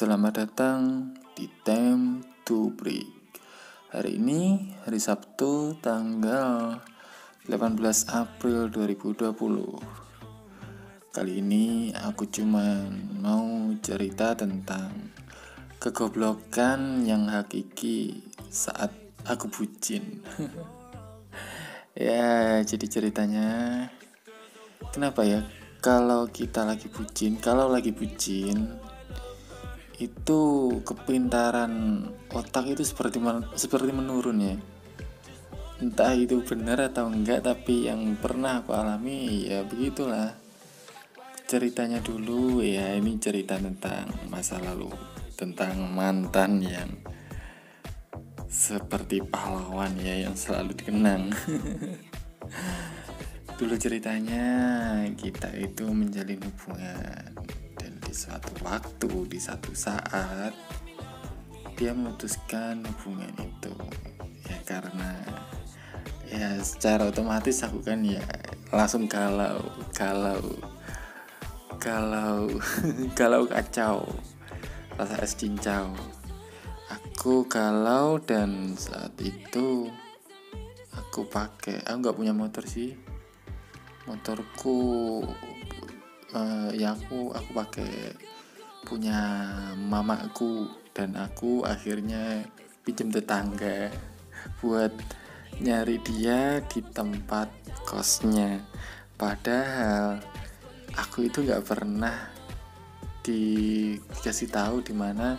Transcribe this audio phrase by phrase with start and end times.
[0.00, 3.36] Selamat datang di Time to Break.
[3.92, 6.80] Hari ini hari Sabtu tanggal
[7.44, 11.12] 18 April 2020.
[11.12, 12.88] Kali ini aku cuma
[13.20, 13.44] mau
[13.84, 15.12] cerita tentang
[15.76, 18.96] kegoblokan yang hakiki saat
[19.28, 20.24] aku bucin.
[21.92, 23.48] ya, jadi ceritanya
[24.96, 25.44] kenapa ya
[25.84, 28.80] kalau kita lagi bucin, kalau lagi bucin
[30.00, 30.40] itu
[30.80, 33.20] kepintaran otak itu seperti
[33.52, 34.56] seperti menurun ya.
[35.80, 40.32] Entah itu benar atau enggak tapi yang pernah aku alami ya begitulah.
[41.44, 44.88] Ceritanya dulu ya ini cerita tentang masa lalu
[45.36, 46.90] tentang mantan yang
[48.48, 51.28] seperti pahlawan ya yang selalu dikenang.
[53.60, 54.44] Dulu ceritanya
[55.20, 57.36] kita itu menjalin hubungan
[58.10, 60.50] di suatu waktu di satu saat.
[61.78, 63.70] Dia memutuskan hubungan itu.
[64.50, 65.14] Ya karena
[66.26, 68.18] ya secara otomatis aku kan ya
[68.74, 69.62] langsung galau
[69.94, 70.42] galau
[71.78, 72.50] galau
[73.18, 74.02] galau kacau.
[74.98, 75.94] Rasa es cincau.
[76.90, 79.86] Aku galau dan saat itu
[80.98, 82.98] aku pakai aku nggak punya motor sih.
[84.10, 85.22] Motorku
[86.34, 88.14] uh, ya aku aku pakai
[88.86, 89.20] punya
[89.76, 92.44] mamaku dan aku akhirnya
[92.82, 93.92] pinjam tetangga
[94.64, 94.90] buat
[95.60, 97.52] nyari dia di tempat
[97.84, 98.64] kosnya.
[99.20, 100.22] Padahal
[100.96, 102.32] aku itu nggak pernah
[103.20, 105.36] dikasih tahu di mana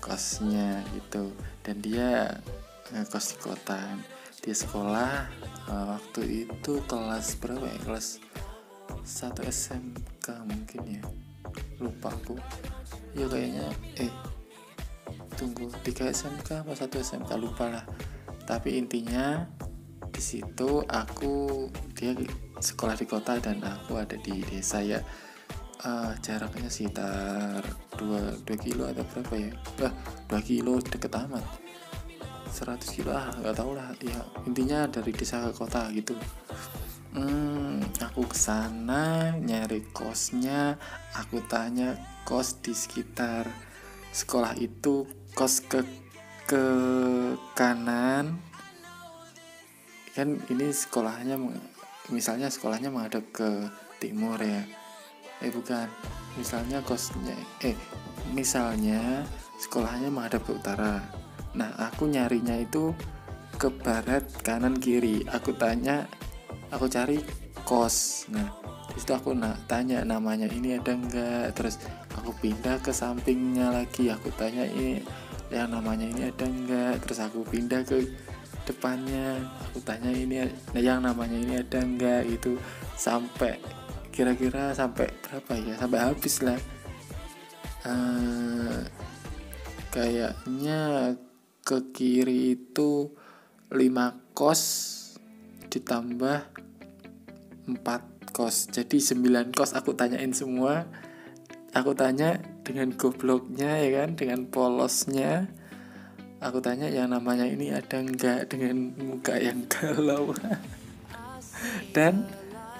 [0.00, 1.28] kosnya itu.
[1.60, 2.40] Dan dia
[2.88, 3.82] ngekos di kota.
[4.40, 5.12] Dia sekolah
[5.68, 7.78] uh, waktu itu kelas berapa ya?
[7.84, 8.22] Kelas
[9.04, 9.44] satu
[10.44, 11.02] Mungkin ya.
[11.80, 12.36] Lupa aku.
[13.16, 14.12] Ya kayaknya eh
[15.38, 17.84] tunggu tiga SMK apa satu SMK lupa lah.
[18.44, 19.46] Tapi intinya
[20.10, 22.10] di situ aku dia
[22.58, 24.98] sekolah di kota dan aku ada di desa ya.
[25.78, 27.62] Uh, jaraknya sekitar
[28.02, 29.52] 2, 2 kilo atau berapa ya?
[29.78, 29.94] Lah
[30.26, 31.46] 2 kilo deket amat.
[32.50, 33.94] 100 kilo ah nggak tahu lah.
[34.02, 36.18] Ya intinya dari desa ke kota gitu
[37.14, 40.76] hmm, aku ke sana nyari kosnya
[41.14, 41.96] aku tanya
[42.28, 43.48] kos di sekitar
[44.12, 45.84] sekolah itu kos ke
[46.48, 46.64] ke
[47.52, 48.40] kanan.
[50.16, 51.36] Kan ini sekolahnya
[52.08, 53.68] misalnya sekolahnya menghadap ke
[54.00, 54.64] timur ya.
[55.44, 55.86] Eh bukan.
[56.40, 57.76] Misalnya kosnya eh
[58.32, 59.28] misalnya
[59.60, 61.04] sekolahnya menghadap ke utara.
[61.52, 62.96] Nah aku nyarinya itu
[63.60, 65.28] ke barat kanan kiri.
[65.28, 66.08] Aku tanya
[66.72, 67.18] aku cari
[67.64, 68.28] kos.
[68.32, 68.48] Nah
[68.88, 71.78] di situ aku nak tanya namanya ini ada enggak terus
[72.16, 74.08] aku pindah ke sampingnya lagi.
[74.12, 75.00] Aku tanya ini
[75.48, 78.08] yang namanya ini ada enggak terus aku pindah ke
[78.64, 79.40] depannya.
[79.70, 82.56] Aku tanya ini nah yang namanya ini ada enggak itu
[82.96, 83.56] sampai
[84.10, 85.74] kira-kira sampai berapa ya?
[85.78, 86.58] Sampai habis lah.
[87.86, 88.82] Uh,
[89.94, 91.14] kayaknya
[91.62, 93.12] ke kiri itu
[93.70, 93.76] 5
[94.32, 94.62] kos
[95.68, 96.57] ditambah
[97.68, 98.72] 4 kos.
[98.72, 100.88] Jadi 9 kos aku tanyain semua.
[101.76, 104.16] Aku tanya dengan gobloknya ya kan?
[104.16, 105.52] Dengan polosnya.
[106.40, 110.32] Aku tanya yang namanya ini ada enggak dengan muka yang galau?
[111.94, 112.24] Dan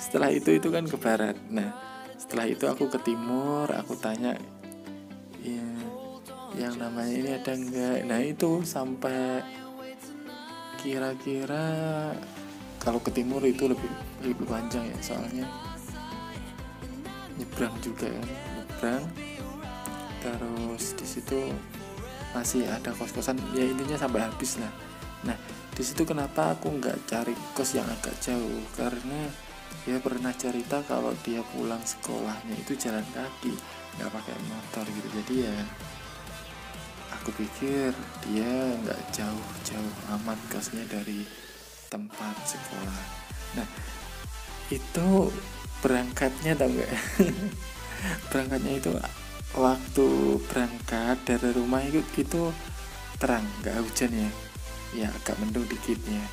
[0.01, 1.37] setelah itu itu kan ke barat.
[1.51, 1.89] Nah
[2.29, 4.37] setelah itu aku ke timur aku tanya
[5.41, 5.65] ya
[6.61, 9.41] yang namanya ini ada enggak nah itu sampai
[10.77, 12.13] kira-kira
[12.89, 13.93] kalau ke timur itu lebih
[14.25, 15.45] lebih panjang ya soalnya
[17.37, 18.23] nyebrang juga ya
[18.57, 19.05] nyebrang.
[20.25, 21.53] Terus di situ
[22.33, 24.73] masih ada kos-kosan ya intinya sampai habis lah.
[25.29, 25.37] Nah
[25.77, 28.65] di situ kenapa aku nggak cari kos yang agak jauh?
[28.73, 29.29] Karena
[29.85, 33.53] dia pernah cerita kalau dia pulang sekolahnya itu jalan kaki
[34.01, 35.09] nggak pakai motor gitu.
[35.13, 35.57] Jadi ya
[37.21, 37.93] aku pikir
[38.25, 41.48] dia nggak jauh-jauh amat kosnya dari
[41.89, 43.01] tempat sekolah.
[43.57, 43.69] Nah
[44.69, 45.33] itu
[45.81, 46.93] berangkatnya tau gak
[48.31, 48.91] berangkatnya itu
[49.57, 50.09] waktu
[50.49, 52.53] berangkat dari rumah itu itu
[53.17, 54.31] terang nggak hujan ya?
[54.97, 56.25] Ya agak mendung dikitnya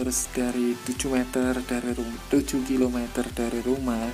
[0.00, 2.98] terus dari 7 meter dari rumah 7 km
[3.36, 4.08] dari rumah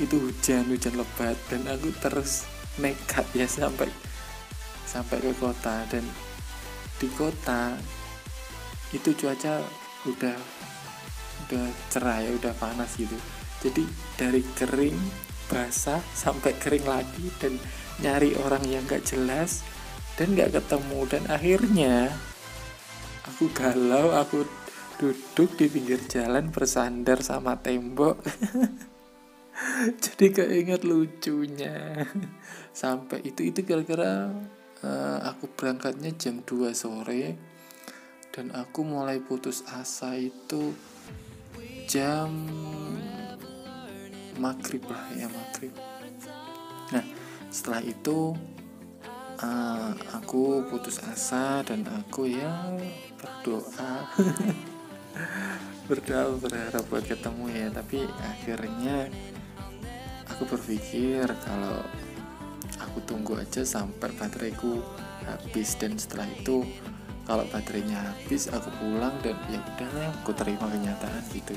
[0.00, 2.48] itu hujan hujan lebat dan aku terus
[2.80, 3.92] nekat ya sampai
[4.88, 5.84] sampai ke kota.
[5.92, 6.04] Dan
[6.96, 7.76] di kota
[8.96, 9.60] itu cuaca
[10.06, 10.36] udah
[11.46, 13.14] udah cerah ya udah panas gitu.
[13.62, 13.86] Jadi
[14.18, 14.98] dari kering
[15.46, 17.60] basah sampai kering lagi dan
[18.00, 19.62] nyari orang yang gak jelas
[20.16, 20.98] dan gak ketemu.
[21.06, 22.10] Dan akhirnya
[23.28, 24.48] aku galau aku
[24.98, 28.22] duduk di pinggir jalan bersandar sama tembok.
[30.02, 32.06] Jadi keinget lucunya.
[32.72, 34.32] Sampai itu itu kira-kira
[34.82, 37.51] uh, aku berangkatnya jam 2 sore
[38.32, 40.72] dan aku mulai putus asa itu
[41.84, 42.32] jam
[44.40, 45.76] maghrib lah ya maghrib.
[46.96, 47.04] Nah
[47.52, 48.32] setelah itu
[49.44, 52.72] uh, aku putus asa dan aku ya
[53.20, 54.08] berdoa.
[55.92, 59.12] Berdoa berharap buat ketemu ya tapi akhirnya
[60.24, 61.84] aku berpikir kalau
[62.80, 64.80] aku tunggu aja sampai bateraiku
[65.28, 65.76] habis.
[65.76, 66.64] Dan setelah itu
[67.22, 71.54] kalau baterainya habis aku pulang dan ya udahlah aku terima kenyataan gitu.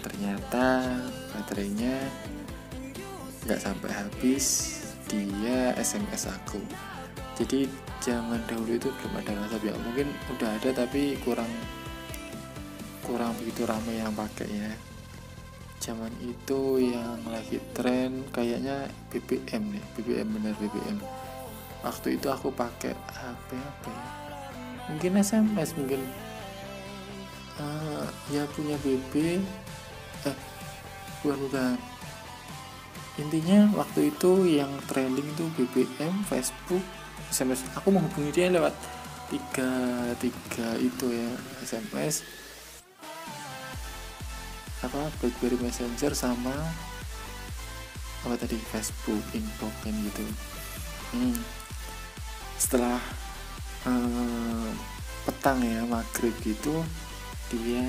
[0.00, 0.96] Ternyata
[1.36, 1.94] baterainya
[3.44, 4.44] nggak sampai habis
[5.08, 6.60] dia SMS aku.
[7.38, 7.70] Jadi
[8.02, 9.68] zaman dahulu itu belum ada WhatsApp.
[9.68, 11.50] Ya mungkin udah ada tapi kurang
[13.08, 14.72] kurang begitu ramai yang pakai ya
[15.80, 20.98] zaman itu yang lagi tren kayaknya BBM nih BBM bener BBM
[21.80, 24.27] waktu itu aku pakai HP apa ya
[24.92, 26.00] mungkin SMS mungkin.
[27.58, 29.42] Uh, ya punya BB
[30.26, 30.36] eh
[31.22, 31.76] bukan bukan.
[33.18, 36.84] Intinya waktu itu yang trending itu BBM Facebook
[37.28, 38.72] SMS aku menghubungi dia lewat
[39.28, 39.70] tiga
[40.16, 41.30] tiga itu ya
[41.60, 42.24] SMS
[44.78, 46.54] apa BlackBerry Messenger sama
[48.22, 50.24] apa tadi Facebook inbox kan gitu.
[51.08, 51.38] Hmm.
[52.60, 53.00] setelah
[53.86, 54.70] uh,
[55.28, 56.82] petang ya maghrib gitu
[57.48, 57.84] dia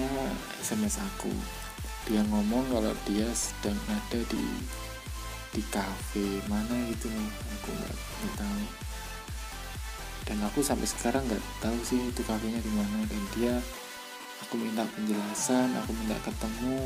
[0.63, 1.31] SMS aku.
[2.07, 4.45] Dia ngomong kalau dia sedang ada di
[5.49, 7.95] di cafe mana gitu nih aku nggak
[8.39, 8.63] tahu.
[10.29, 13.03] Dan aku sampai sekarang nggak tahu sih itu kafenya di mana.
[13.03, 13.53] Dan dia
[14.47, 16.79] aku minta penjelasan aku minta ketemu.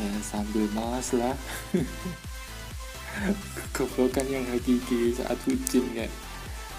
[0.00, 1.36] Ya sambil malas lah.
[3.54, 6.10] Kegoblokan yang hakiki saat hujan kan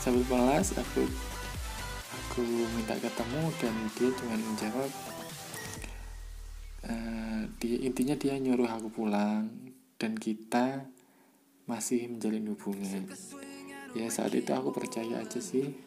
[0.01, 1.05] sambil malas aku
[2.09, 2.41] aku
[2.73, 4.91] minta ketemu dan dia cuma menjawab
[6.89, 9.45] uh, dia intinya dia nyuruh aku pulang
[10.01, 10.89] dan kita
[11.69, 13.05] masih menjalin hubungan.
[13.93, 15.77] Ya saat itu aku percaya aja sih.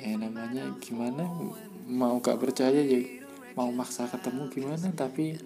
[0.00, 1.28] Ya namanya gimana?
[1.84, 3.20] Mau gak percaya ya
[3.52, 4.88] mau maksa ketemu gimana?
[4.96, 5.36] Tapi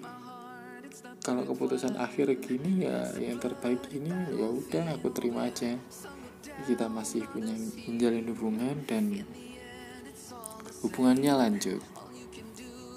[1.25, 5.75] kalau keputusan akhir gini ya yang terbaik ini ya udah aku terima aja
[6.65, 7.53] kita masih punya
[7.89, 9.25] menjalin hubungan dan
[10.85, 11.83] hubungannya lanjut.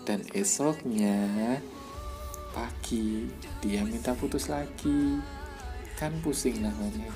[0.07, 1.59] Dan esoknya
[2.55, 3.27] pagi
[3.59, 5.19] dia minta putus lagi.
[5.99, 7.11] Kan pusing namanya.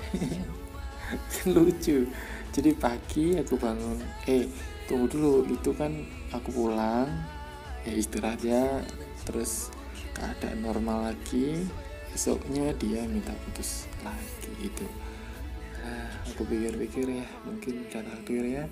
[1.54, 2.08] Lucu.
[2.52, 4.52] Jadi pagi aku bangun eh
[4.92, 6.04] tunggu dulu itu kan
[6.36, 7.08] aku pulang.
[7.88, 8.84] Ya istirahat ya.
[9.24, 9.72] Terus
[10.12, 11.64] keadaan normal lagi.
[12.12, 14.84] Esoknya dia minta putus lagi itu
[16.42, 18.66] aku pikir-pikir ya mungkin udah takdir ya.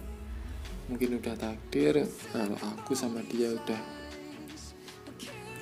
[0.89, 2.01] Mungkin udah takdir
[2.33, 3.77] kalau aku sama dia udah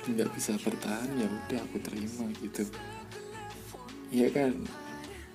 [0.08, 2.64] nggak bisa bertahan ya udah aku terima gitu.
[4.08, 4.56] Iya kan?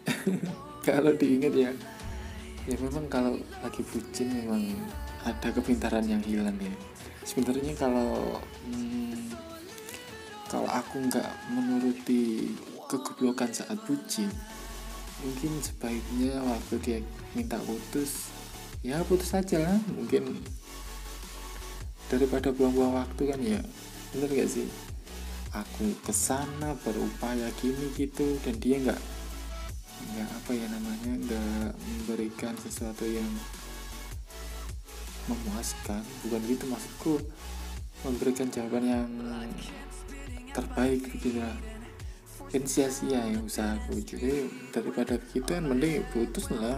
[0.89, 1.69] Kalau diingat ya
[2.65, 4.73] ya memang kalau lagi bucin memang
[5.21, 6.73] ada kepintaran yang hilang ya.
[7.21, 9.29] Sebenarnya kalau hmm,
[10.49, 12.49] kalau aku nggak menuruti
[12.89, 14.33] kegoblokan saat bucin
[15.23, 16.97] mungkin sebaiknya waktu dia
[17.31, 18.29] minta putus
[18.83, 19.79] ya putus aja lah.
[19.95, 20.43] Mungkin
[22.11, 23.59] daripada buang-buang waktu kan ya
[24.13, 24.67] bener gak sih?
[25.55, 29.01] Aku ke sana berupaya gini gitu dan dia nggak
[30.03, 33.31] nggak apa ya namanya nggak memberikan sesuatu yang
[35.31, 36.03] memuaskan.
[36.27, 37.13] Bukan gitu maksudku.
[38.03, 39.07] Memberikan jawaban yang
[40.51, 41.49] terbaik gitu ya
[42.53, 46.77] kan sia-sia ya usahaku jadi daripada begitu kan mending putus lah.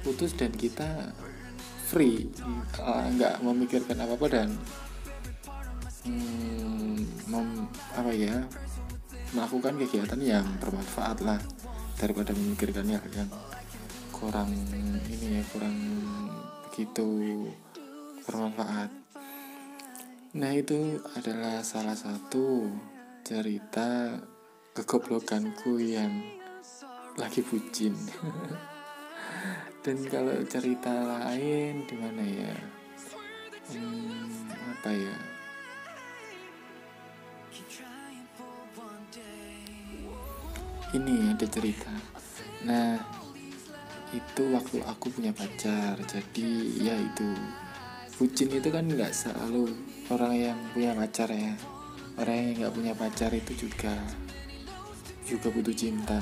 [0.00, 1.12] Putus dan kita
[1.92, 2.32] free.
[2.80, 4.48] Nggak memikirkan apa apa dan
[6.08, 8.48] hmm, mem, apa ya
[9.36, 11.36] melakukan kegiatan yang bermanfaat lah.
[12.00, 13.04] Daripada memikirkan yang
[14.08, 14.56] kurang
[15.04, 15.76] ini ya kurang
[16.64, 17.44] begitu
[18.24, 18.88] bermanfaat.
[20.32, 22.72] Nah itu adalah salah satu
[23.20, 24.16] cerita
[24.70, 26.22] kegoblokanku yang
[27.18, 27.94] lagi bucin.
[29.84, 32.54] Dan kalau cerita lain di mana ya?
[33.74, 34.46] Hmm,
[34.76, 35.16] apa ya?
[40.90, 41.90] Ini ada cerita.
[42.66, 42.98] Nah
[44.10, 45.98] itu waktu aku punya pacar.
[46.06, 47.30] Jadi ya itu.
[48.20, 49.70] Bucin itu kan nggak selalu
[50.12, 51.54] orang yang punya pacar ya.
[52.20, 53.96] Orang yang nggak punya pacar itu juga
[55.30, 56.18] juga butuh cinta.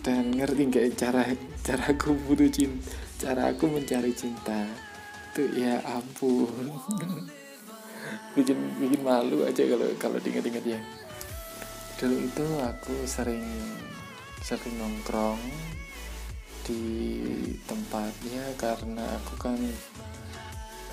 [0.00, 1.22] Dan ngerti nggak cara
[1.60, 4.62] cara aku butuh cinta cara aku mencari cinta?
[5.34, 6.70] Itu ya ampun.
[8.38, 10.80] Bikin bikin malu aja kalau kalau diingat-ingat ya.
[11.98, 13.42] Dulu itu aku sering
[14.38, 15.42] sering nongkrong
[16.62, 16.78] di
[17.66, 19.58] tempatnya karena aku kan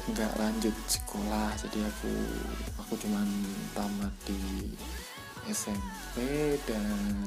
[0.10, 1.54] nggak lanjut sekolah.
[1.62, 2.12] Jadi aku
[2.82, 3.30] aku cuman
[3.78, 4.74] tamat di
[5.50, 6.18] SMP
[6.66, 7.26] dan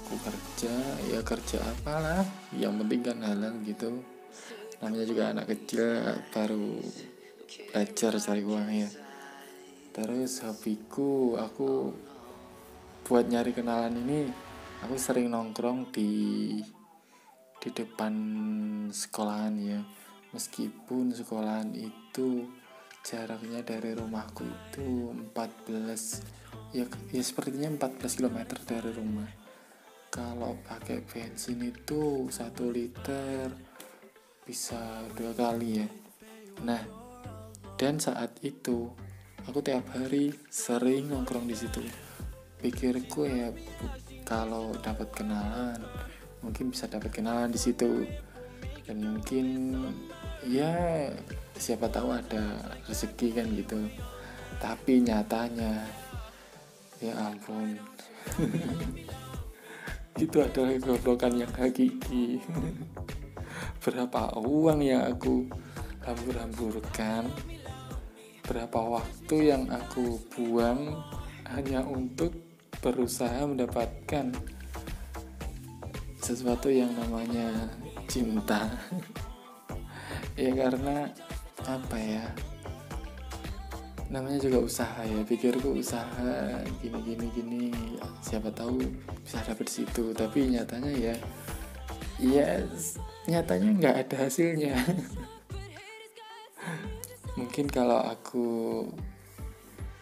[0.00, 0.74] aku kerja
[1.12, 2.24] ya kerja apalah
[2.56, 4.00] yang penting kan halal gitu.
[4.80, 5.84] Namanya juga anak kecil
[6.32, 6.80] baru
[7.68, 8.88] belajar cari uang ya.
[9.92, 11.92] Terus hobiku aku
[13.04, 14.30] buat nyari kenalan ini
[14.80, 16.10] aku sering nongkrong di
[17.58, 18.14] di depan
[18.88, 19.80] sekolahan ya.
[20.32, 22.44] Meskipun sekolahan itu
[23.06, 29.28] jaraknya dari rumahku itu 14 ya, ya sepertinya 14 km dari rumah.
[30.08, 33.52] Kalau pakai bensin itu satu liter
[34.42, 35.88] bisa dua kali ya.
[36.64, 36.82] Nah
[37.76, 38.88] dan saat itu
[39.44, 41.84] aku tiap hari sering nongkrong di situ.
[42.58, 43.52] Pikirku ya
[44.26, 45.78] kalau dapat kenalan
[46.42, 48.08] mungkin bisa dapat kenalan di situ.
[48.88, 49.76] Dan mungkin
[50.46, 50.70] ya
[51.58, 53.78] siapa tahu ada rezeki kan gitu.
[54.58, 55.86] Tapi nyatanya
[57.02, 57.78] ya ampun.
[60.18, 62.42] Itu adalah goblokan yang hakiki.
[63.82, 65.46] Berapa uang yang aku
[66.02, 67.30] hambur-hamburkan?
[68.42, 70.98] Berapa waktu yang aku buang
[71.46, 72.34] hanya untuk
[72.82, 74.34] berusaha mendapatkan
[76.18, 77.70] sesuatu yang namanya
[78.10, 78.68] cinta
[80.38, 81.10] ya karena
[81.66, 82.24] apa ya?
[84.08, 85.20] Namanya juga usaha ya.
[85.26, 87.64] Pikirku usaha gini gini gini.
[88.22, 88.78] Siapa tahu
[89.26, 90.14] bisa dapet situ.
[90.14, 91.14] Tapi nyatanya ya
[92.22, 92.62] ya
[93.26, 94.78] nyatanya nggak ada hasilnya.
[97.38, 98.82] Mungkin kalau aku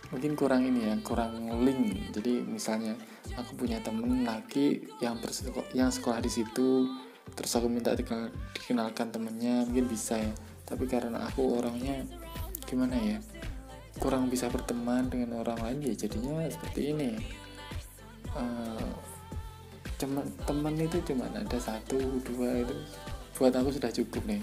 [0.06, 2.12] mungkin kurang ini ya kurang link.
[2.14, 2.94] Jadi misalnya
[3.34, 6.88] aku punya temen laki yang bersekolah yang sekolah di situ
[7.36, 10.32] terus aku minta dikenal, dikenalkan temennya mungkin bisa ya.
[10.66, 12.02] Tapi karena aku orangnya
[12.66, 13.22] gimana ya
[13.96, 17.10] kurang bisa berteman dengan orang lain ya jadinya seperti ini.
[18.36, 18.92] Uh,
[20.44, 22.76] teman itu cuma ada satu dua itu.
[23.36, 24.42] Buat aku sudah cukup nih.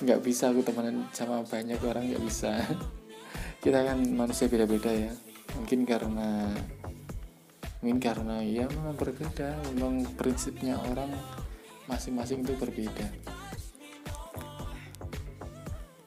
[0.00, 2.56] Nggak bisa aku temenan sama banyak orang nggak bisa.
[3.62, 5.12] Kita kan manusia beda-beda ya.
[5.60, 6.48] Mungkin karena
[7.84, 9.60] mungkin karena ya memang berbeda.
[9.76, 11.12] Memang prinsipnya orang
[11.88, 13.08] masing-masing itu berbeda.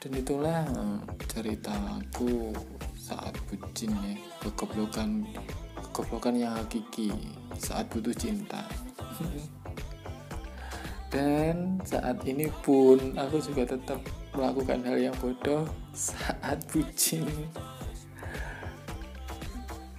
[0.01, 2.53] Dan itulah eh, cerita aku
[2.93, 5.25] saat bucin ya kegoblokan
[5.89, 7.11] kegoblokan yang hakiki
[7.57, 8.63] saat butuh cinta.
[11.11, 13.99] Dan saat ini pun aku juga tetap
[14.31, 17.27] melakukan hal yang bodoh saat bucin.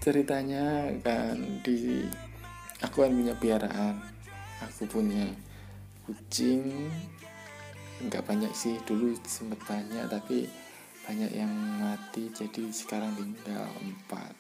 [0.00, 2.08] Ceritanya kan di
[2.82, 4.02] aku kan punya piaraan
[4.62, 5.30] aku punya
[6.06, 6.90] kucing
[8.02, 10.50] nggak banyak sih dulu sempat banyak tapi
[11.02, 11.50] banyak yang
[11.82, 14.34] mati jadi sekarang tinggal empat.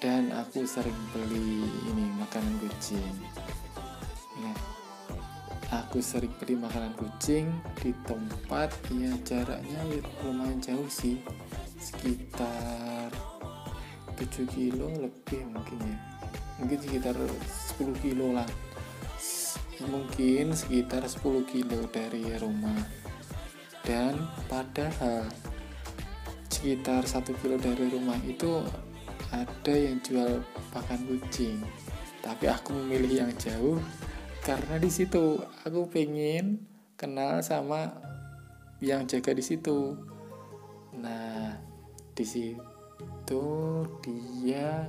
[0.00, 1.62] Dan aku sering beli
[1.92, 3.14] ini makanan kucing.
[4.40, 4.54] Ya
[5.72, 9.80] aku sering beli makanan kucing di tempat ya jaraknya
[10.24, 11.20] lumayan jauh sih
[11.80, 13.12] sekitar
[14.16, 15.98] 7 kilo lebih mungkin ya.
[16.60, 17.14] Mungkin sekitar
[17.76, 18.48] 10 kilo lah
[19.88, 22.82] mungkin sekitar 10 kilo dari rumah.
[23.82, 25.26] Dan padahal
[26.46, 28.62] sekitar satu kilo dari rumah itu
[29.34, 30.38] ada yang jual
[30.70, 31.58] pakan kucing.
[32.22, 33.82] Tapi aku memilih yang jauh
[34.46, 36.62] karena di situ aku pengen
[36.94, 37.90] kenal sama
[38.78, 39.98] yang jaga di situ.
[40.94, 41.58] Nah
[42.14, 43.44] di situ
[44.06, 44.86] dia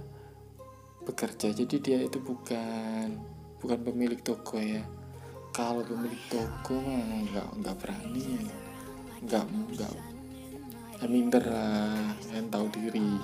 [1.02, 1.50] bekerja.
[1.50, 3.33] Jadi dia itu bukan
[3.64, 4.84] bukan pemilik toko ya.
[5.56, 8.56] Kalau pemilik toko mah nggak nggak berani ya.
[9.24, 9.94] Nggak nggak.
[11.08, 13.20] Minder lah kan tahu diri.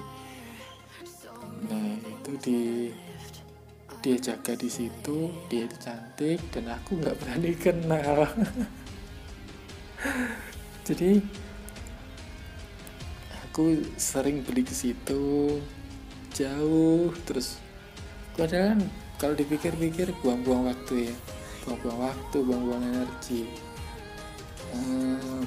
[1.67, 2.60] Nah itu di
[4.00, 8.24] dia jaga di situ dia itu cantik dan aku nggak berani kenal
[10.88, 11.19] jadi
[13.43, 15.60] aku sering beli ke situ
[16.31, 17.60] jauh terus
[18.39, 18.81] padahal kan
[19.19, 21.15] kalau dipikir-pikir buang-buang waktu ya.
[21.67, 23.51] Buang-buang waktu buang-buang energi.
[24.71, 25.43] Hmm,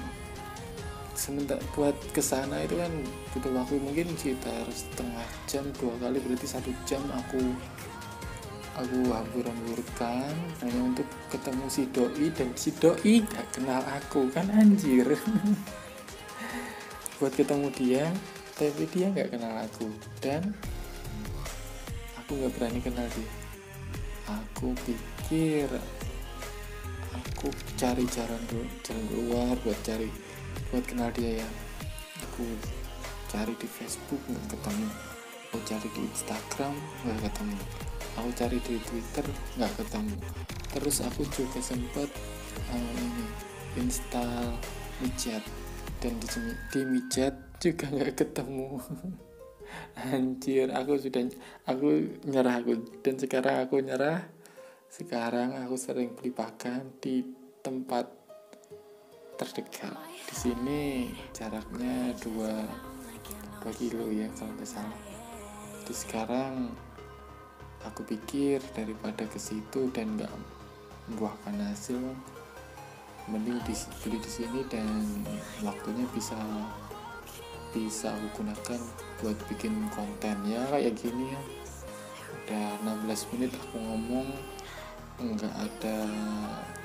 [1.16, 2.92] sementara buat ke sana itu kan
[3.32, 7.40] butuh waktu mungkin sekitar setengah jam dua kali berarti satu jam aku
[8.76, 10.36] aku hambur-hamburkan.
[10.60, 15.08] Hanya untuk ketemu si doi dan si doi gak kenal aku kan anjir.
[17.16, 18.04] Buat ketemu dia
[18.52, 19.88] tapi dia nggak kenal aku
[20.20, 20.54] dan
[22.20, 23.41] aku nggak berani kenal dia
[24.26, 25.66] aku pikir
[27.12, 28.38] aku cari jalan
[28.86, 30.08] jalan keluar buat cari
[30.70, 31.48] buat kenal dia ya.
[32.30, 32.46] Aku
[33.28, 34.88] cari di Facebook nggak ketemu.
[35.50, 36.74] Aku cari di Instagram
[37.04, 37.56] nggak ketemu.
[38.20, 39.26] Aku cari di Twitter
[39.58, 40.16] nggak ketemu.
[40.72, 42.08] Terus aku juga sempat
[42.72, 43.26] um, ini
[43.82, 44.56] install
[45.02, 45.44] WeChat
[46.00, 46.26] dan di,
[46.72, 48.78] di WeChat juga nggak ketemu
[49.96, 51.28] anjir aku sudah
[51.68, 52.80] aku nyerah aku.
[53.00, 54.24] Dan sekarang aku nyerah
[54.92, 57.24] sekarang aku sering beli pakan di
[57.64, 58.08] tempat
[59.40, 59.96] terdekat.
[60.28, 62.52] Di sini jaraknya dua
[63.62, 65.02] dua kilo ya kalau nggak salah.
[65.82, 66.72] Di sekarang
[67.82, 70.30] aku pikir daripada ke situ dan nggak
[71.10, 71.98] membuahkan hasil
[73.30, 73.58] mending
[74.02, 74.88] beli di sini dan
[75.62, 76.38] waktunya bisa
[77.72, 78.80] bisa aku gunakan
[79.24, 80.36] buat bikin konten.
[80.46, 81.40] Ya kayak gini ya.
[82.32, 82.68] Udah
[83.08, 84.28] 16 menit aku ngomong
[85.22, 85.98] nggak ada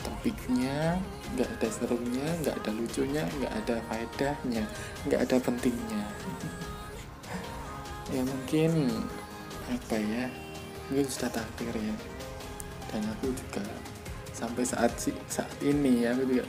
[0.05, 0.99] topiknya
[1.33, 4.63] nggak ada serumnya nggak ada lucunya nggak ada faedahnya
[5.07, 6.03] nggak ada pentingnya.
[8.13, 8.71] Ya mungkin
[9.67, 10.31] apa ya?
[10.87, 11.95] Mungkin sudah takdir ya.
[12.87, 13.65] Dan aku juga
[14.31, 14.93] sampai saat
[15.27, 16.45] saat ini ya aku juga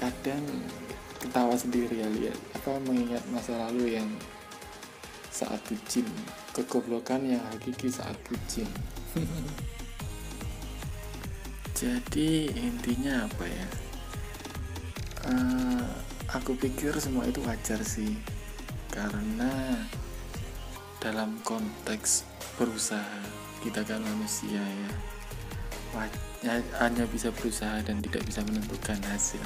[0.00, 0.42] kadang
[1.24, 4.08] ketawa sendiri ya lihat apa mengingat masa lalu yang
[5.32, 6.04] saat bucin?
[6.52, 8.68] Kegoblokan yang hakiki saat bucin.
[11.80, 13.66] Jadi intinya apa ya?
[15.24, 15.88] Uh,
[16.36, 18.14] aku pikir semua itu wajar sih.
[18.92, 19.80] Karena
[21.00, 22.28] dalam konteks
[22.60, 23.20] berusaha
[23.64, 24.90] kita kan manusia ya
[26.80, 29.40] hanya bisa berusaha dan tidak bisa menentukan hasil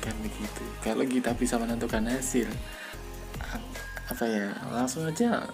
[0.00, 0.62] kan begitu.
[0.80, 2.48] Kalau kita bisa menentukan hasil
[4.10, 5.46] apa ya langsung aja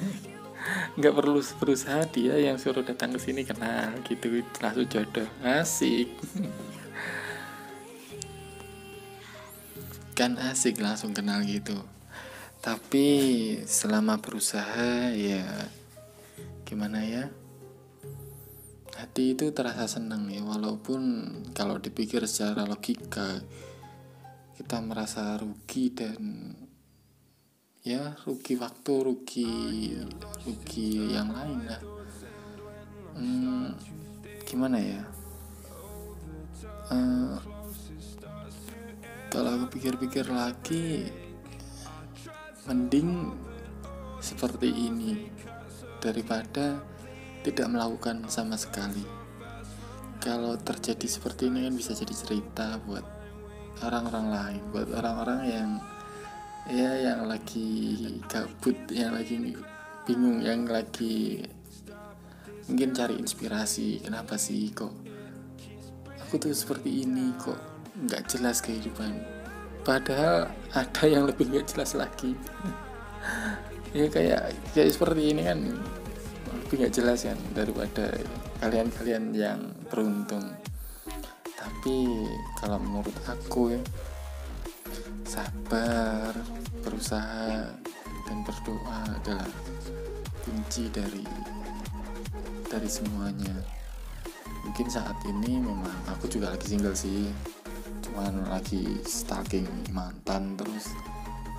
[0.98, 5.28] nggak perlu berusaha dia yang suruh datang ke sini kenal gitu langsung jodoh.
[5.44, 6.08] Asik.
[10.16, 11.76] Kan asik langsung kenal gitu.
[12.58, 13.06] Tapi
[13.68, 15.46] selama berusaha ya
[16.66, 17.30] gimana ya
[18.98, 23.38] hati itu terasa senang ya walaupun kalau dipikir secara logika
[24.58, 26.50] kita merasa rugi dan
[27.86, 29.52] ya rugi waktu rugi
[30.42, 31.82] rugi yang lain lah.
[33.14, 33.70] Hmm,
[34.42, 35.02] gimana ya?
[36.90, 37.38] Uh,
[39.30, 41.06] kalau aku pikir-pikir lagi
[42.66, 43.30] mending
[44.18, 45.30] seperti ini
[46.02, 46.82] daripada
[47.52, 49.02] tidak melakukan sama sekali.
[50.18, 53.06] Kalau terjadi seperti ini kan bisa jadi cerita buat
[53.82, 55.70] orang-orang lain, buat orang-orang yang
[56.68, 57.96] ya yang lagi
[58.28, 59.56] gabut, yang lagi
[60.04, 61.46] bingung, yang lagi
[62.68, 64.04] mungkin cari inspirasi.
[64.04, 64.92] Kenapa sih kok
[66.18, 67.56] aku tuh seperti ini kok
[68.04, 69.16] nggak jelas kehidupan.
[69.86, 72.36] Padahal ada yang lebih nggak jelas lagi.
[73.96, 75.58] ya kayak kayak seperti ini kan
[76.48, 78.12] lebih nggak jelas kan daripada
[78.60, 80.44] kalian-kalian yang beruntung.
[81.58, 81.96] Tapi
[82.58, 83.82] kalau menurut aku ya
[85.26, 86.32] sabar
[86.80, 87.68] berusaha
[88.24, 89.50] dan berdoa adalah
[90.44, 91.24] kunci dari
[92.68, 93.54] dari semuanya.
[94.64, 97.28] Mungkin saat ini memang aku juga lagi single sih.
[98.04, 100.92] Cuman lagi stalking mantan terus.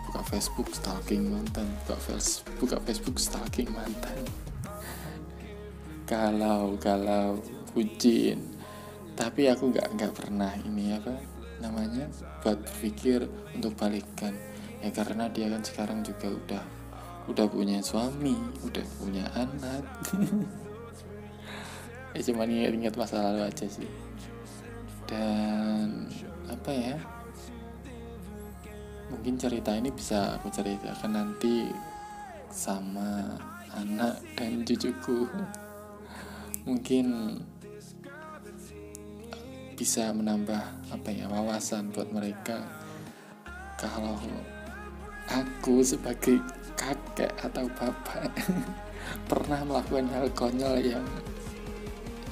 [0.10, 4.49] Buka Facebook stalking mantan buka Facebook buka Facebook stalking mantan
[6.10, 7.38] kalau
[7.78, 8.42] bucin.
[9.14, 11.14] Tapi aku nggak nggak pernah ini apa
[11.62, 12.10] namanya
[12.42, 14.34] buat berpikir untuk balikan.
[14.82, 16.64] Ya karena dia kan sekarang juga udah
[17.30, 18.34] udah punya suami
[18.66, 19.86] udah punya anak.
[22.10, 23.86] Ya cuma ingat-ingat masa lalu aja sih.
[25.06, 26.10] Dan
[26.50, 26.98] apa ya
[29.14, 31.70] mungkin cerita ini bisa aku ceritakan nanti
[32.50, 33.38] sama
[33.78, 35.30] anak dan cucuku
[36.68, 37.40] mungkin
[39.80, 40.60] bisa menambah
[40.92, 42.60] apa ya wawasan buat mereka.
[43.80, 44.20] Kalau
[45.32, 46.44] aku sebagai
[46.76, 48.28] kakek atau bapak
[49.32, 51.06] pernah melakukan hal konyol yang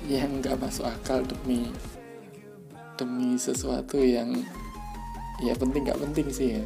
[0.07, 1.71] yang nggak masuk akal demi
[2.99, 4.31] demi sesuatu yang
[5.39, 6.63] ya penting nggak penting sih ya.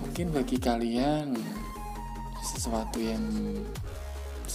[0.00, 1.36] Mungkin bagi kalian
[2.40, 3.22] sesuatu yang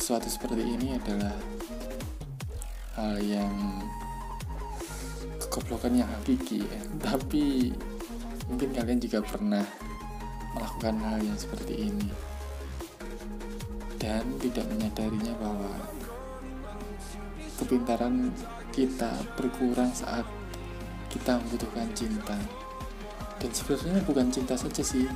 [0.03, 1.31] sesuatu seperti ini adalah
[2.99, 3.79] hal yang
[5.39, 6.83] kegoblokan yang hakiki ya.
[6.99, 7.71] Tapi
[8.51, 9.63] mungkin kalian juga pernah
[10.59, 12.11] melakukan hal yang seperti ini.
[13.95, 15.71] Dan tidak menyadarinya bahwa
[17.63, 18.27] kepintaran
[18.75, 20.27] kita berkurang saat
[21.07, 22.35] kita membutuhkan cinta.
[23.39, 25.07] Dan sebenarnya bukan cinta saja sih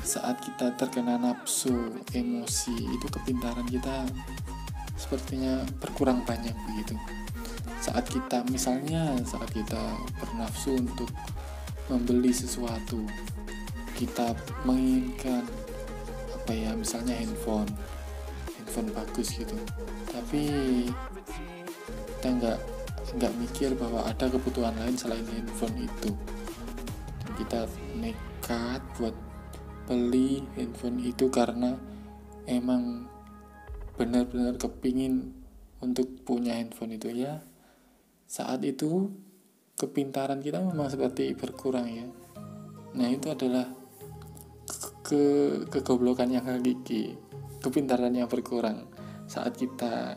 [0.00, 4.08] saat kita terkena nafsu emosi itu kepintaran kita
[4.96, 6.96] sepertinya berkurang banyak begitu.
[7.80, 11.08] Saat kita misalnya saat kita bernafsu untuk
[11.88, 13.00] membeli sesuatu
[13.96, 14.32] kita
[14.64, 15.44] menginginkan
[16.36, 17.68] apa ya misalnya handphone
[18.56, 19.56] handphone bagus gitu.
[20.08, 20.42] Tapi
[22.20, 22.58] kita nggak
[23.16, 26.12] nggak mikir bahwa ada kebutuhan lain selain handphone itu.
[27.24, 27.60] Dan kita
[27.96, 29.16] nekat buat
[29.90, 31.74] beli handphone itu karena
[32.46, 33.10] emang
[33.98, 35.34] benar-benar kepingin
[35.82, 37.42] untuk punya handphone itu ya.
[38.30, 39.10] Saat itu
[39.74, 42.06] kepintaran kita memang seperti berkurang ya.
[42.94, 43.66] Nah itu adalah
[45.02, 45.22] ke
[45.66, 47.18] kegoblokan yang hakiki
[47.58, 48.86] kepintaran yang berkurang
[49.26, 50.14] saat kita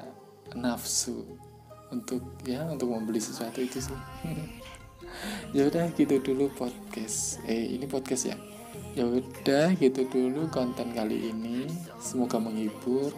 [0.53, 1.25] nafsu
[1.89, 3.97] untuk ya untuk membeli sesuatu itu sih
[5.55, 7.41] ya udah gitu dulu podcast.
[7.45, 8.37] Eh ini podcast ya?
[8.93, 11.69] Ya udah gitu dulu konten kali ini.
[11.97, 13.13] Semoga menghibur.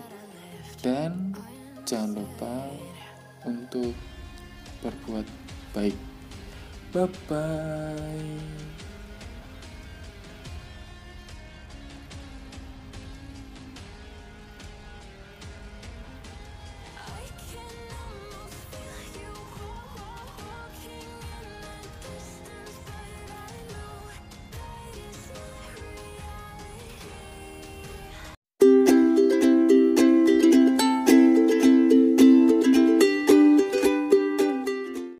[0.79, 1.33] Dan
[1.87, 2.69] jangan lupa
[3.45, 3.93] untuk
[4.81, 5.25] berbuat
[5.73, 5.97] baik.
[6.95, 8.84] Bye bye